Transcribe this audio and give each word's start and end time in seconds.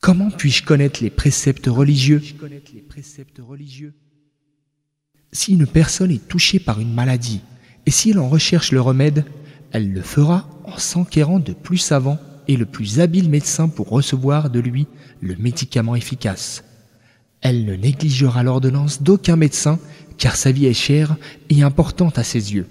Comment 0.00 0.30
puis-je 0.30 0.64
connaître 0.64 1.02
les 1.02 1.10
préceptes 1.10 1.66
religieux 1.66 2.22
Si 5.32 5.52
une 5.52 5.66
personne 5.66 6.10
est 6.10 6.26
touchée 6.26 6.58
par 6.58 6.80
une 6.80 6.94
maladie, 6.94 7.42
et 7.84 7.90
si 7.90 8.10
elle 8.10 8.18
en 8.18 8.28
recherche 8.28 8.72
le 8.72 8.80
remède, 8.80 9.26
elle 9.72 9.92
le 9.92 10.00
fera 10.00 10.48
en 10.64 10.78
s'enquérant 10.78 11.38
de 11.38 11.52
plus 11.52 11.78
savants 11.78 12.18
et 12.48 12.56
le 12.56 12.64
plus 12.66 12.98
habile 12.98 13.28
médecin 13.28 13.68
pour 13.68 13.90
recevoir 13.90 14.48
de 14.48 14.58
lui 14.58 14.86
le 15.20 15.36
médicament 15.36 15.94
efficace. 15.94 16.64
Elle 17.42 17.66
ne 17.66 17.74
négligera 17.74 18.42
l'ordonnance 18.42 19.02
d'aucun 19.02 19.36
médecin 19.36 19.78
car 20.16 20.34
sa 20.34 20.50
vie 20.50 20.66
est 20.66 20.74
chère 20.74 21.16
et 21.50 21.62
importante 21.62 22.18
à 22.18 22.24
ses 22.24 22.54
yeux. 22.54 22.66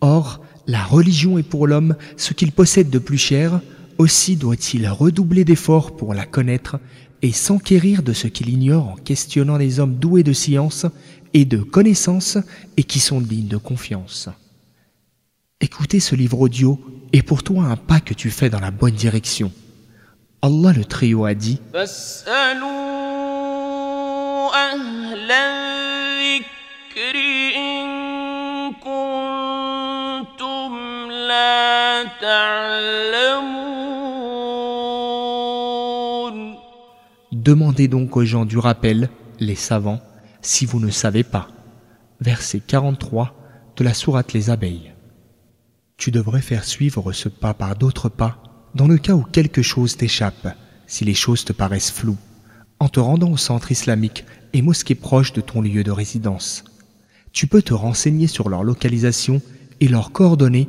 Or, 0.00 0.40
la 0.66 0.84
religion 0.84 1.36
est 1.36 1.42
pour 1.42 1.66
l'homme 1.66 1.96
ce 2.16 2.32
qu'il 2.32 2.52
possède 2.52 2.90
de 2.90 2.98
plus 2.98 3.18
cher, 3.18 3.60
aussi 4.00 4.36
doit-il 4.36 4.88
redoubler 4.88 5.44
d'efforts 5.44 5.94
pour 5.94 6.14
la 6.14 6.24
connaître 6.24 6.78
et 7.20 7.32
s'enquérir 7.32 8.02
de 8.02 8.14
ce 8.14 8.28
qu'il 8.28 8.48
ignore 8.48 8.88
en 8.88 8.96
questionnant 8.96 9.58
les 9.58 9.78
hommes 9.78 9.96
doués 9.96 10.22
de 10.22 10.32
science 10.32 10.86
et 11.34 11.44
de 11.44 11.58
connaissance 11.58 12.38
et 12.78 12.82
qui 12.82 12.98
sont 12.98 13.20
dignes 13.20 13.46
de 13.46 13.58
confiance. 13.58 14.30
Écouter 15.60 16.00
ce 16.00 16.14
livre 16.14 16.40
audio 16.40 16.80
est 17.12 17.22
pour 17.22 17.42
toi 17.42 17.64
un 17.64 17.76
pas 17.76 18.00
que 18.00 18.14
tu 18.14 18.30
fais 18.30 18.48
dans 18.48 18.58
la 18.58 18.70
bonne 18.70 18.94
direction. 18.94 19.52
Allah 20.40 20.72
le 20.72 20.86
Trio 20.86 21.26
a 21.26 21.34
dit 21.34 21.60
Demandez 37.32 37.88
donc 37.88 38.16
aux 38.16 38.24
gens 38.24 38.44
du 38.44 38.58
rappel, 38.58 39.10
les 39.38 39.54
savants, 39.54 40.00
si 40.42 40.66
vous 40.66 40.80
ne 40.80 40.90
savez 40.90 41.24
pas. 41.24 41.48
Verset 42.20 42.60
43 42.60 43.34
de 43.76 43.84
la 43.84 43.94
sourate 43.94 44.32
Les 44.32 44.50
Abeilles. 44.50 44.92
Tu 45.96 46.10
devrais 46.10 46.40
faire 46.42 46.64
suivre 46.64 47.12
ce 47.12 47.28
pas 47.28 47.54
par 47.54 47.76
d'autres 47.76 48.08
pas 48.08 48.42
dans 48.74 48.86
le 48.86 48.98
cas 48.98 49.14
où 49.14 49.22
quelque 49.22 49.62
chose 49.62 49.96
t'échappe, 49.96 50.56
si 50.86 51.04
les 51.04 51.14
choses 51.14 51.44
te 51.44 51.52
paraissent 51.52 51.90
floues, 51.90 52.16
en 52.78 52.88
te 52.88 53.00
rendant 53.00 53.30
au 53.30 53.36
centre 53.36 53.72
islamique 53.72 54.24
et 54.52 54.62
mosquée 54.62 54.94
proche 54.94 55.32
de 55.32 55.40
ton 55.40 55.60
lieu 55.60 55.84
de 55.84 55.90
résidence. 55.90 56.64
Tu 57.32 57.46
peux 57.46 57.62
te 57.62 57.74
renseigner 57.74 58.26
sur 58.26 58.48
leur 58.48 58.64
localisation 58.64 59.42
et 59.80 59.88
leurs 59.88 60.12
coordonnées 60.12 60.68